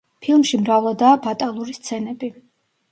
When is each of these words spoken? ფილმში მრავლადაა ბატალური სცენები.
ფილმში 0.27 0.59
მრავლადაა 0.61 1.21
ბატალური 1.29 1.81
სცენები. 1.81 2.33